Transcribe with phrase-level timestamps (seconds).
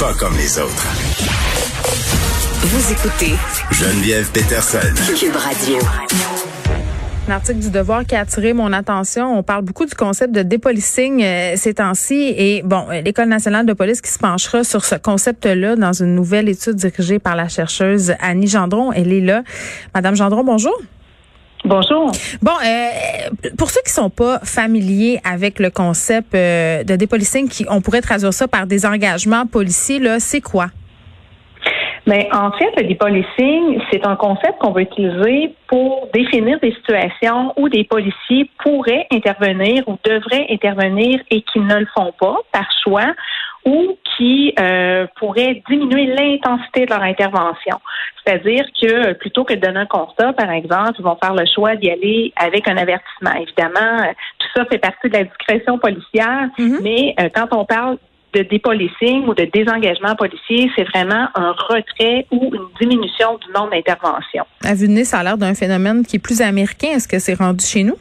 [0.00, 0.86] pas comme les autres.
[2.60, 3.34] Vous écoutez
[3.72, 4.78] Geneviève Peterson.
[5.18, 5.78] Cube Radio.
[7.26, 9.36] Un article du Devoir qui a attiré mon attention.
[9.36, 12.32] On parle beaucoup du concept de dépolicing euh, ces temps-ci.
[12.36, 16.14] Et bon, euh, l'École nationale de police qui se penchera sur ce concept-là dans une
[16.14, 18.92] nouvelle étude dirigée par la chercheuse Annie Gendron.
[18.92, 19.42] Elle est là.
[19.94, 20.78] Madame Gendron, bonjour.
[21.64, 22.12] Bonjour.
[22.40, 27.66] Bon, euh, pour ceux qui sont pas familiers avec le concept euh, de dépolicing, qui
[27.68, 30.66] on pourrait traduire ça par des engagements policiers, là, c'est quoi?
[32.06, 36.72] Mais ben, en fait, le dépolicing, c'est un concept qu'on va utiliser pour définir des
[36.72, 42.36] situations où des policiers pourraient intervenir ou devraient intervenir et qui ne le font pas
[42.50, 43.12] par choix
[43.64, 47.80] ou qui euh, pourraient diminuer l'intensité de leur intervention.
[48.24, 51.76] C'est-à-dire que plutôt que de donner un constat, par exemple, ils vont faire le choix
[51.76, 53.32] d'y aller avec un avertissement.
[53.40, 56.82] Évidemment, euh, tout ça fait partie de la discrétion policière, mm-hmm.
[56.82, 57.98] mais euh, quand on parle
[58.34, 63.70] de dépolicing ou de désengagement policier, c'est vraiment un retrait ou une diminution du nombre
[63.70, 64.44] d'interventions.
[64.64, 66.88] À nez, ça a l'air d'un phénomène qui est plus américain.
[66.88, 67.96] Est-ce que c'est rendu chez nous?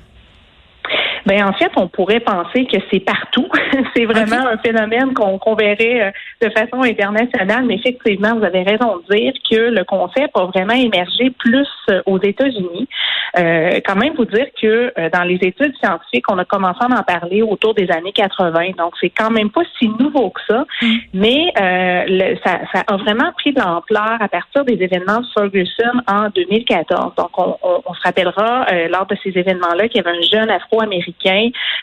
[1.26, 3.48] Ben en fait, on pourrait penser que c'est partout.
[3.96, 8.98] c'est vraiment un phénomène qu'on verrait euh, de façon internationale, mais effectivement, vous avez raison
[8.98, 12.88] de dire que le concept a vraiment émergé plus euh, aux États-Unis.
[13.38, 17.00] Euh, quand même, vous dire que euh, dans les études scientifiques, on a commencé à
[17.00, 20.66] en parler autour des années 80, donc c'est quand même pas si nouveau que ça,
[20.82, 20.96] mm.
[21.14, 26.02] mais euh, ça, ça, a vraiment pris de l'ampleur à partir des événements de Ferguson
[26.08, 27.16] en 2014.
[27.16, 30.50] Donc, on, on, on se rappellera lors de ces événements-là qu'il y avait un jeune
[30.50, 31.07] Afro-américain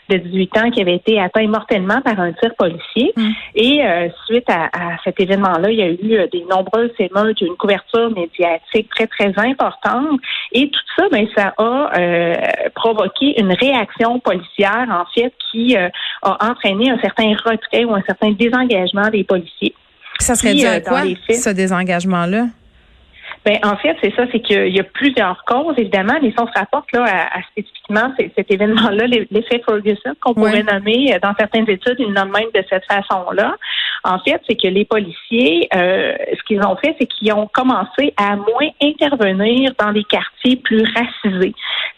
[0.09, 3.13] de 18 ans qui avait été atteint mortellement par un tir policier.
[3.15, 3.29] Mm.
[3.55, 3.81] Et
[4.25, 8.89] suite à, à cet événement-là, il y a eu des nombreuses émeutes, une couverture médiatique
[8.89, 10.19] très, très importante.
[10.51, 12.35] Et tout ça, ben, ça a euh,
[12.73, 15.89] provoqué une réaction policière, en fait, qui euh,
[16.21, 19.73] a entraîné un certain retrait ou un certain désengagement des policiers.
[20.19, 22.47] Ça serait dû à euh, quoi, ce désengagement-là?
[23.45, 26.47] Ben, en fait, c'est ça, c'est qu'il y a plusieurs causes, évidemment, mais si on
[26.47, 31.97] se rapporte là, à, spécifiquement cet événement-là, l'effet Ferguson, qu'on pourrait nommer dans certaines études,
[31.99, 33.55] ils le nomment même de cette façon-là.
[34.05, 38.13] En fait, c'est que les policiers, euh, ce qu'ils ont fait, c'est qu'ils ont commencé
[38.17, 41.55] à moins intervenir dans les quartiers plus racisés.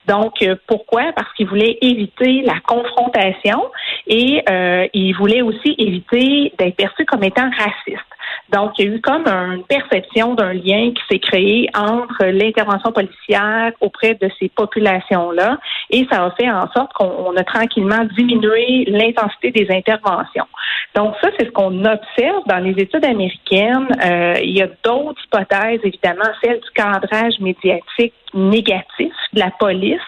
[0.07, 1.11] Donc, euh, pourquoi?
[1.17, 3.69] Parce qu'ils voulaient éviter la confrontation
[4.07, 8.05] et euh, ils voulaient aussi éviter d'être perçus comme étant racistes.
[8.49, 12.91] Donc, il y a eu comme une perception d'un lien qui s'est créé entre l'intervention
[12.93, 15.57] policière auprès de ces populations-là
[15.89, 20.47] et ça a fait en sorte qu'on a tranquillement diminué l'intensité des interventions.
[20.95, 23.87] Donc, ça, c'est ce qu'on observe dans les études américaines.
[24.03, 29.99] Euh, il y a d'autres hypothèses, évidemment, celle du cadrage médiatique négatif de la police.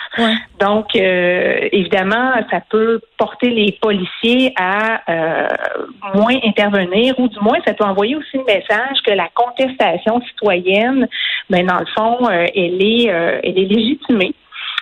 [0.59, 5.47] Donc, euh, évidemment, ça peut porter les policiers à euh,
[6.13, 11.07] moins intervenir ou du moins, ça peut envoyer aussi le message que la contestation citoyenne,
[11.49, 14.33] ben, dans le fond, elle est, elle est légitimée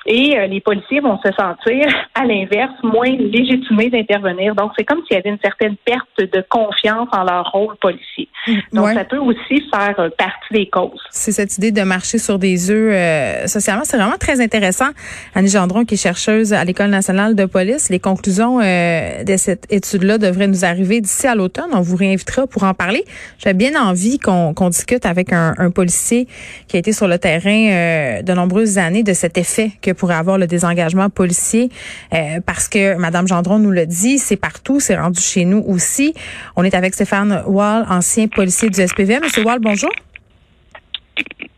[0.08, 1.86] et euh, les policiers vont se sentir,
[2.16, 4.56] à l'inverse, moins légitimés d'intervenir.
[4.56, 8.30] Donc, c'est comme s'il y avait une certaine perte de confiance en leur rôle policier.
[8.72, 11.02] Donc, ça peut aussi faire euh, partie des causes.
[11.12, 13.84] C'est cette idée de marcher sur des œufs euh, socialement.
[13.84, 14.88] C'est vraiment très intéressant.
[15.36, 20.18] Annie Gendron, qui est chercheuse à l'École nationale de police, les conclusions de cette étude-là
[20.18, 21.70] devraient nous arriver d'ici à l'automne.
[21.74, 23.04] On vous réinvitera pour en parler.
[23.40, 26.28] J'ai bien envie qu'on discute avec un, un, policier
[26.68, 30.38] qui a été sur le terrain de nombreuses années de cet effet que pourrait avoir
[30.38, 31.70] le désengagement policier
[32.14, 36.14] euh, parce que Madame Gendron nous le dit, c'est partout, c'est rendu chez nous aussi.
[36.56, 39.24] On est avec Stéphane Wall, ancien policier du SPVM.
[39.24, 39.92] Monsieur Wall, bonjour.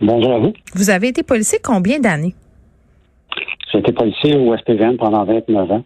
[0.01, 0.53] Bonjour à vous.
[0.73, 2.33] Vous avez été policier combien d'années?
[3.71, 5.83] J'ai été policier au SPVM pendant 29 ans.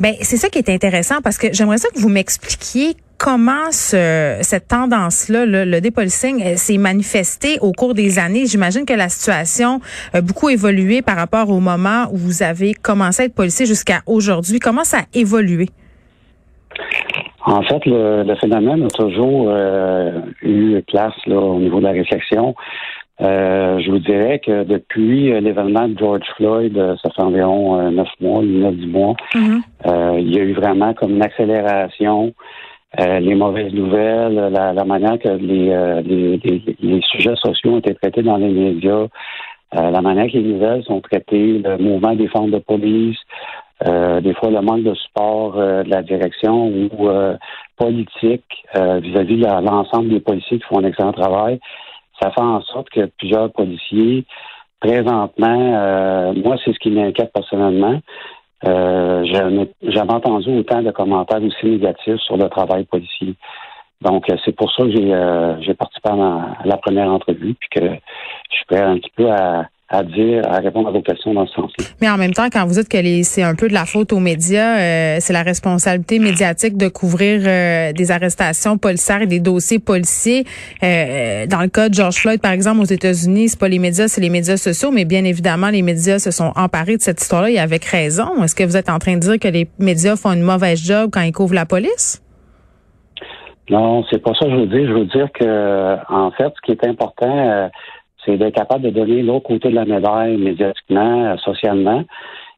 [0.00, 4.68] Ben, c'est ça qui est intéressant parce que j'aimerais ça que vous m'expliquiez comment cette
[4.68, 8.46] tendance-là, le, le dépolicing, euh, s'est manifestée au cours des années.
[8.46, 9.80] J'imagine que la situation
[10.14, 14.00] a beaucoup évolué par rapport au moment où vous avez commencé à être policier jusqu'à
[14.06, 14.58] aujourd'hui.
[14.58, 15.68] Comment ça a évolué?
[17.44, 22.54] En fait, le, phénomène a toujours euh, eu place là, au niveau de la réflexion.
[23.20, 28.42] Euh, je vous dirais que depuis l'événement de George Floyd, ça fait environ neuf mois,
[28.42, 30.20] neuf dix mois, mm-hmm.
[30.20, 32.32] il y a eu vraiment comme une accélération
[32.98, 36.40] euh, les mauvaises nouvelles, la, la manière que les, euh, les,
[36.80, 39.06] les, sujets sociaux ont été traités dans les médias,
[39.76, 43.18] euh, la manière que les nouvelles sont traitées, le mouvement des formes de police,
[43.84, 47.08] des fois le manque de support de la direction ou
[47.78, 51.58] politique vis-à-vis de l'ensemble des policiers qui font un excellent travail,
[52.20, 54.24] ça fait en sorte que plusieurs policiers,
[54.80, 58.00] présentement, moi c'est ce qui m'inquiète personnellement,
[58.66, 59.24] euh,
[59.82, 63.34] J'avais entendu autant de commentaires aussi négatifs sur le travail policier.
[64.02, 64.90] Donc, c'est pour ça que
[65.60, 69.68] j'ai participé à, la première entrevue, puis que je suis prêt un petit peu à,
[69.92, 71.84] à dire, à répondre à vos questions dans ce sens-là.
[72.00, 74.20] Mais en même temps, quand vous dites que c'est un peu de la faute aux
[74.20, 79.80] médias, euh, c'est la responsabilité médiatique de couvrir euh, des arrestations policières et des dossiers
[79.80, 80.44] policiers.
[80.84, 84.06] Euh, dans le cas de George Floyd, par exemple, aux États-Unis, c'est pas les médias,
[84.06, 87.50] c'est les médias sociaux, mais bien évidemment, les médias se sont emparés de cette histoire-là
[87.50, 88.44] et avec raison.
[88.44, 91.10] Est-ce que vous êtes en train de dire que les médias font une mauvaise job
[91.12, 92.22] quand ils couvrent la police?
[93.68, 94.86] Non, c'est pas ça que je veux dire.
[94.86, 97.70] Je veux dire que, en fait, ce qui est important,
[98.24, 102.04] c'est d'être capable de donner l'autre côté de la médaille médiatiquement, euh, socialement.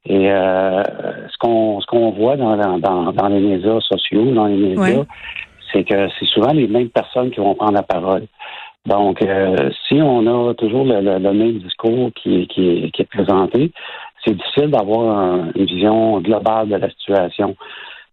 [0.05, 0.83] Et euh,
[1.31, 5.05] ce qu'on ce qu'on voit dans, dans, dans les médias sociaux, dans les médias,
[5.73, 8.27] c'est que c'est souvent les mêmes personnes qui vont prendre la parole.
[8.85, 13.71] Donc, euh, si on a toujours le, même discours qui, qui, qui est présenté,
[14.25, 17.55] c'est difficile d'avoir une vision globale de la situation.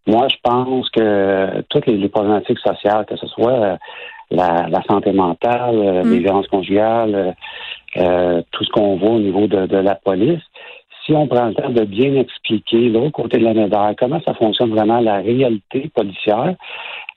[0.05, 3.79] Moi, je pense que toutes les, les problématiques sociales, que ce soit
[4.31, 6.11] la, santé mentale, euh, mm.
[6.11, 7.31] les violences conjugales, euh,
[7.97, 10.41] euh, tout ce qu'on voit au niveau de, la police.
[11.05, 14.33] Si on prend le temps de bien expliquer l'autre côté de la médaille, comment ça
[14.35, 16.53] fonctionne vraiment la réalité policière,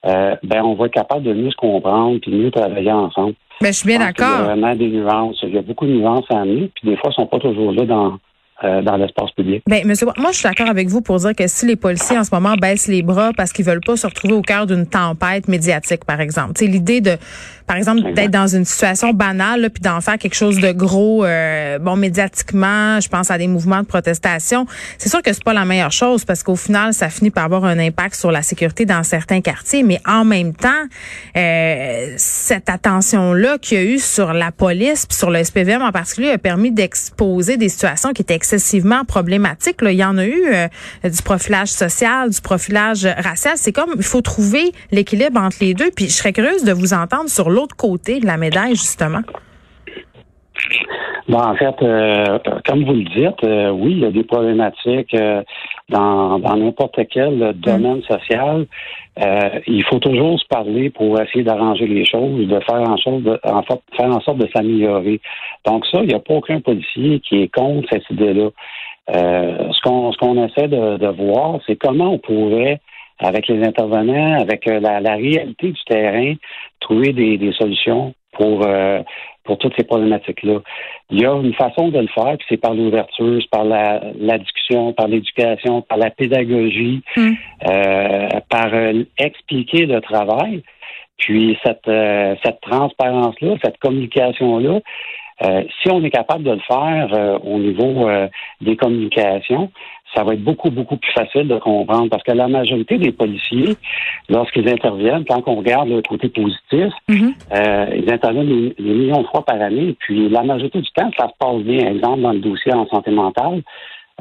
[0.04, 3.34] ben on va être capable de mieux se comprendre puis mieux travailler ensemble.
[3.60, 4.26] Mais ben, je suis bien d'accord.
[4.26, 5.38] Il y a vraiment des nuances.
[5.42, 7.72] Il y a beaucoup de nuances à amener, puis des fois, elles sont pas toujours
[7.72, 8.18] là dans
[8.64, 9.62] euh, dans l'espace public.
[9.66, 12.24] Ben, monsieur, moi, je suis d'accord avec vous pour dire que si les policiers en
[12.24, 15.48] ce moment baissent les bras parce qu'ils veulent pas se retrouver au cœur d'une tempête
[15.48, 17.16] médiatique, par exemple, c'est l'idée de,
[17.72, 21.78] par exemple, d'être dans une situation banale puis d'en faire quelque chose de gros, euh,
[21.78, 24.66] bon, médiatiquement, je pense à des mouvements de protestation.
[24.98, 27.64] C'est sûr que c'est pas la meilleure chose parce qu'au final, ça finit par avoir
[27.64, 30.68] un impact sur la sécurité dans certains quartiers, mais en même temps,
[31.34, 35.92] euh, cette attention-là qu'il y a eu sur la police puis sur le SPVM en
[35.92, 39.80] particulier a permis d'exposer des situations qui étaient excessivement problématique.
[39.80, 39.92] Là.
[39.92, 40.68] Il y en a eu euh,
[41.04, 43.54] du profilage social, du profilage racial.
[43.56, 45.90] C'est comme il faut trouver l'équilibre entre les deux.
[45.90, 49.22] Puis je serais curieuse de vous entendre sur l'autre côté de la médaille, justement?
[51.28, 55.16] Bon, en fait, euh, comme vous le dites, euh, oui, il y a des problématiques
[55.88, 58.02] dans n'importe quel domaine mm.
[58.02, 58.66] social.
[59.66, 63.38] il faut toujours se parler pour essayer d'arranger les choses, de faire en, sorte de,
[63.44, 65.20] en faire en sorte de s'améliorer.
[65.64, 68.50] Donc ça, il n'y a pas aucun policier qui est contre cette idée-là.
[69.08, 72.80] ce qu'on ce qu'on essaie de, voir, c'est comment on pourrait
[73.18, 76.34] avec les intervenants, avec la, réalité du terrain,
[76.80, 78.66] trouver des, des solutions pour
[79.44, 80.60] pour toutes ces problématiques-là.
[81.10, 84.00] Il y a une façon de le faire, puis c'est par l'ouverture, c'est par la,
[84.18, 87.32] la, discussion, par l'éducation, par la pédagogie, hmm.
[87.68, 90.62] euh, par euh, expliquer le travail.
[91.18, 94.80] Puis cette, euh, cette transparence-là, cette communication-là,
[95.44, 98.08] euh, si on est capable de le faire au niveau
[98.60, 99.72] des communications,
[100.14, 103.76] ça va être beaucoup, beaucoup plus facile de comprendre parce que la majorité des policiers,
[104.28, 107.34] lorsqu'ils interviennent, quand on regarde le côté positif, mhm.
[107.52, 109.96] euh, ils interviennent des, millions de fois par année.
[110.00, 111.86] Puis la majorité du temps, ça se passe bien.
[111.90, 113.62] Exemple, dans le dossier en santé mentale,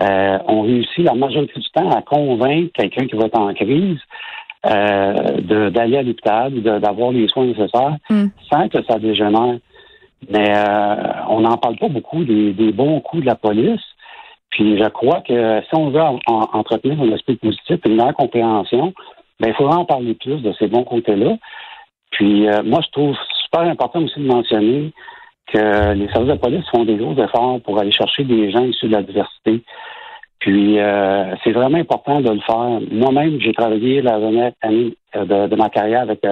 [0.01, 3.99] euh, on réussit la majorité du temps à convaincre quelqu'un qui va être en crise
[4.65, 8.31] euh, d'aller à l'hôpital, d'avoir les soins nécessaires mhm.
[8.49, 9.57] sans que ça dégénère.
[10.29, 10.95] Mais euh,
[11.29, 13.81] on n'en parle pas beaucoup des, des bons coups de la police.
[14.51, 18.93] Puis je crois que si on veut entretenir un esprit positif une meilleure compréhension,
[19.39, 21.37] ben, il faudra en parler plus de ces bons côtés-là.
[22.11, 24.91] Puis euh, moi, je trouve super important aussi de mentionner
[25.47, 28.87] que les services de police font des gros efforts pour aller chercher des gens issus
[28.87, 29.63] de la diversité.
[30.39, 32.79] Puis euh, c'est vraiment important de le faire.
[32.91, 36.25] Moi-même, j'ai travaillé la dernière année euh, de, ma carrière avec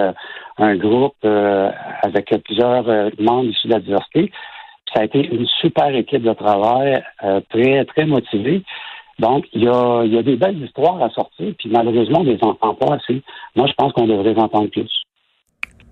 [0.58, 2.84] un groupe avec plusieurs
[3.18, 4.30] membres issus de la diversité
[4.92, 8.62] ça a été une super équipe de travail, euh, très, très motivée.
[9.18, 12.32] Donc, il y a, y a des belles histoires à sortir, puis malheureusement, on ne
[12.32, 13.22] les entend pas assez.
[13.54, 14.90] Moi, je pense qu'on devrait les entendre plus.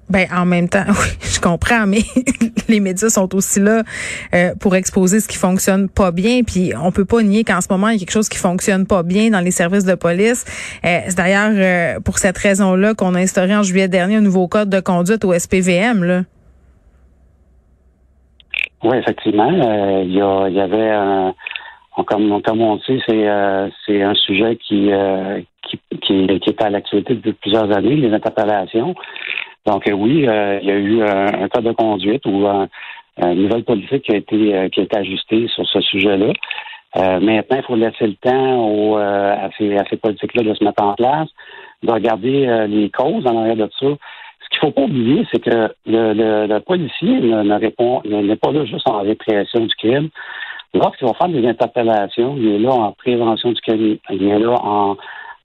[0.09, 2.01] Ben en même temps, oui, je comprends, mais
[2.69, 3.83] les médias sont aussi là
[4.35, 6.45] euh, pour exposer ce qui fonctionne pas bien.
[6.45, 8.87] Puis on peut pas nier qu'en ce moment il y a quelque chose qui fonctionne
[8.87, 10.47] pas bien dans les services de police.
[10.83, 14.71] Euh, c'est d'ailleurs pour cette raison-là qu'on a instauré en juillet dernier un nouveau code
[14.71, 16.03] de conduite au SPVM.
[16.03, 16.23] Là.
[18.85, 19.51] Oui, effectivement.
[19.51, 21.35] Euh, il, y y avait un,
[22.07, 26.71] comme, comme on sait, c'est euh, un sujet qui, euh, qui, qui, qui est à
[26.71, 28.95] l'actualité depuis plusieurs années, les interpellations.
[29.67, 32.69] Donc oui, il y a eu un, code de conduite ou un,
[33.19, 36.33] une nouvelle politique qui a été qui a été ajustée sur ce sujet-là.
[37.21, 40.83] maintenant, il faut laisser le temps aux, à ces, à ces politiques-là de se mettre
[40.83, 41.29] en place,
[41.83, 43.89] de regarder les causes en arrière de ça
[44.51, 48.89] qu'il faut pas oublier, c'est que le, le, policier ne, répond, n'est pas là juste
[48.89, 50.09] en répression du crime.
[50.75, 54.55] Lorsqu'il va faire des interpellations, il est là en prévention du crime, il est là
[54.63, 54.97] en,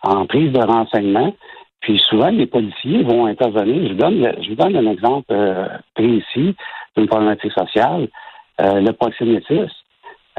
[0.04, 1.34] en prise de renseignement.
[1.82, 3.90] Puis souvent, les policiers vont intervenir.
[3.90, 6.56] Je, donne, je vous donne un exemple euh, précis
[6.96, 8.08] d'une problématique sociale,
[8.62, 9.68] euh, le proxénétisme.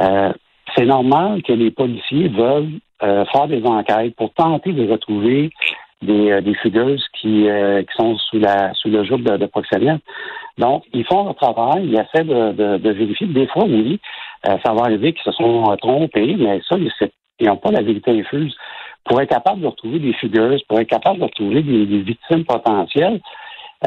[0.01, 0.33] Euh,
[0.75, 5.51] c'est normal que les policiers veulent euh, faire des enquêtes pour tenter de retrouver
[6.05, 9.99] des, euh, des fugueuses qui, euh, qui sont sous la sous le joug de, de.
[10.59, 13.27] Donc, ils font leur travail, ils essaient de, de, de vérifier.
[13.27, 13.99] Des fois, oui,
[14.45, 16.77] ça va arriver qu'ils se sont trompés, mais ça,
[17.41, 18.55] ils n'ont pas la vérité infuse.
[19.05, 22.45] Pour être capable de retrouver des fugueuses, pour être capable de retrouver des, des victimes
[22.45, 23.21] potentielles,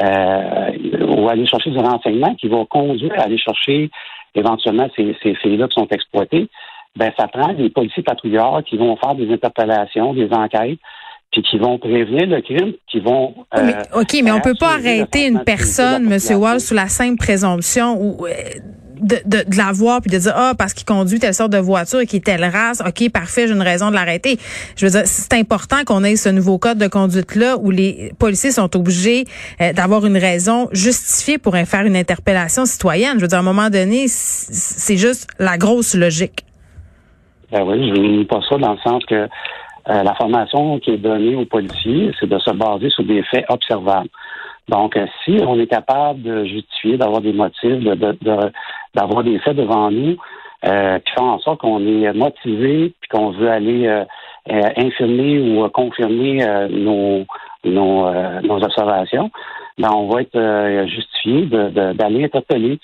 [0.00, 0.70] euh,
[1.08, 3.90] ou aller chercher du renseignement qui va conduire à aller chercher
[4.34, 6.48] éventuellement ces, ces filles-là qui sont exploitées,
[6.94, 10.78] ben ça prend des policiers patrouilleurs qui vont faire des interpellations, des enquêtes,
[11.32, 13.34] puis qui vont prévenir le crime, qui vont.
[13.56, 16.18] Euh, OK, mais on peut pas arrêter une personne, M.
[16.38, 18.30] Wall, sous la simple présomption ou euh,
[19.00, 21.58] de, de, de la voir puis de dire ah parce qu'il conduit telle sorte de
[21.58, 24.38] voiture et qui est telle race, ok parfait, j'ai une raison de l'arrêter.
[24.76, 28.12] Je veux dire, c'est important qu'on ait ce nouveau code de conduite là où les
[28.18, 29.24] policiers sont obligés
[29.60, 33.16] euh, d'avoir une raison justifiée pour faire une interpellation citoyenne.
[33.16, 36.44] Je veux dire, à un moment donné, c'est juste la grosse logique.
[37.50, 39.26] Ben oui, je ne pas ça dans le sens que
[39.88, 43.46] euh, la formation qui est donnée aux policiers, c'est de se baser sur des faits
[43.48, 44.10] observables.
[44.68, 49.56] Donc, euh, si on est capable de justifier, d'avoir des motifs, d'avoir de, des faits
[49.56, 50.16] devant nous,
[50.66, 54.04] euh, qui font en sorte qu'on est motivé, puis qu'on veut aller euh,
[54.50, 57.24] euh infirmer ou confirmer nos,
[57.64, 58.10] nos,
[58.42, 59.30] nos, observations,
[59.78, 62.78] ben on va être justifié d'aller interpeller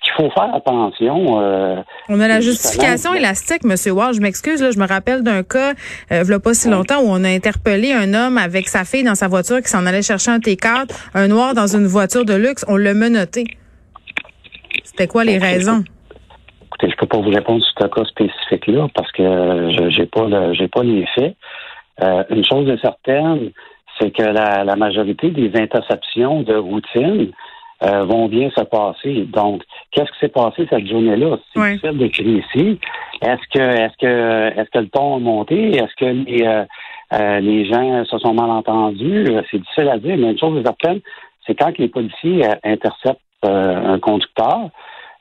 [0.00, 1.40] qu'il faut faire attention.
[1.40, 1.76] Euh,
[2.08, 3.74] on a la justification élastique, M.
[3.94, 4.14] Wall.
[4.14, 5.72] Je m'excuse, là, je me rappelle d'un cas,
[6.10, 9.14] euh, il pas si longtemps, où on a interpellé un homme avec sa fille dans
[9.14, 12.64] sa voiture qui s'en allait chercher un T4, un noir dans une voiture de luxe.
[12.68, 13.44] On l'a menotté.
[14.84, 15.84] C'était quoi les raisons?
[16.66, 20.52] Écoutez, je peux pas vous répondre sur ce cas spécifique-là parce que je j'ai pas
[20.52, 21.36] j'ai pas les faits.
[22.02, 23.50] Euh, une chose est certaine,
[24.00, 27.30] c'est que la, la majorité des interceptions de routine
[27.84, 29.26] euh, vont bien se passer.
[29.32, 31.36] Donc, qu'est-ce qui s'est passé cette journée-là?
[31.52, 31.72] C'est oui.
[31.72, 32.78] difficile d'écrire ici.
[33.20, 35.76] Est-ce que est-ce que est-ce que le ton a monté?
[35.76, 36.64] Est-ce que les euh,
[37.12, 39.26] euh, les gens se sont mal entendus?
[39.50, 41.00] C'est difficile à dire, mais une chose est certaine,
[41.46, 44.70] c'est quand les policiers interceptent un conducteur,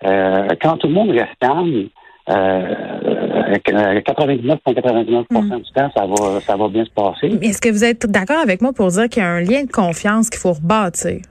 [0.03, 1.87] quand tout le monde reste calme,
[2.27, 5.61] 99,99% mm.
[5.61, 7.39] du temps, ça va, ça va bien se passer.
[7.41, 9.71] Est-ce que vous êtes d'accord avec moi pour dire qu'il y a un lien de
[9.71, 11.21] confiance qu'il faut rebâtir?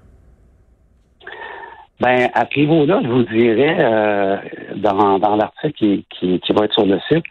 [2.00, 4.36] Ben, à ce niveau-là, je vous dirais, euh,
[4.76, 7.24] dans, dans l'article qui, qui, qui, va être sur le site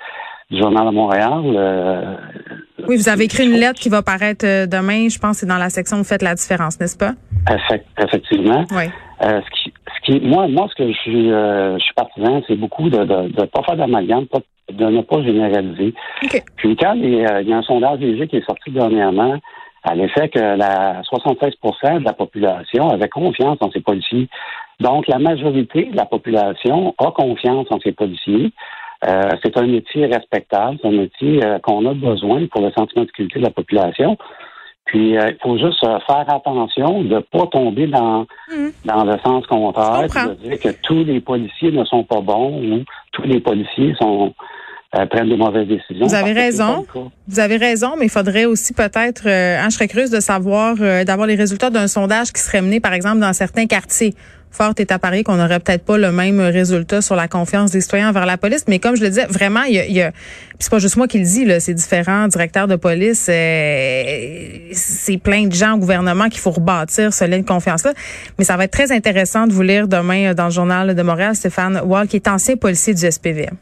[0.52, 1.42] du Journal de Montréal.
[1.46, 2.16] Euh,
[2.88, 5.58] oui, vous avez écrit une lettre qui va paraître euh, demain, je pense, c'est dans
[5.58, 7.14] la section Faites la différence, n'est-ce pas?
[7.98, 8.66] effectivement.
[8.72, 8.84] Oui.
[9.24, 12.42] Euh, ce, qui, ce qui, moi, moi, ce que je suis, euh, je suis partisan,
[12.48, 14.26] c'est beaucoup de ne de, de pas faire d'amalgame,
[14.72, 15.94] de ne pas généraliser.
[16.24, 16.44] Okay.
[16.58, 19.40] Puis quand il y a un sondage léger qui est sorti dernièrement,
[19.84, 24.28] à l'effet que la 76% de la population avait confiance en ces policiers.
[24.80, 28.52] Donc, la majorité de la population a confiance en ces policiers.
[29.08, 33.04] Euh, c'est un métier respectable, c'est un métier euh, qu'on a besoin pour le sentiment
[33.04, 34.18] de sécurité de la population.
[34.86, 38.70] Puis, euh, il faut juste faire attention de ne pas tomber dans, mmh.
[38.86, 42.84] dans le sens contraire, de dire que tous les policiers ne sont pas bons ou
[43.12, 44.34] tous les policiers sont
[44.96, 46.08] euh, prennent des mauvaises décisions.
[46.08, 46.86] Vous avez raison.
[47.28, 50.76] Vous avez raison, mais il faudrait aussi peut-être, euh, hein, je serais curieuse de savoir,
[50.82, 54.16] euh, d'avoir les résultats d'un sondage qui serait mené, par exemple, dans certains quartiers.
[54.52, 57.82] Fort est à parier qu'on n'aurait peut-être pas le même résultat sur la confiance des
[57.82, 60.02] citoyens envers la police, mais comme je le disais, vraiment, il y a, il y
[60.02, 60.12] a
[60.58, 65.20] c'est pas juste moi qui le dis, là, c'est différents directeurs de police, euh, c'est
[65.20, 67.94] plein de gens au gouvernement qu'il faut rebâtir ce lien de confiance-là.
[68.40, 71.36] Mais ça va être très intéressant de vous lire demain dans le journal de Montréal,
[71.36, 73.56] Stéphane Wall, qui est ancien policier du SPVM.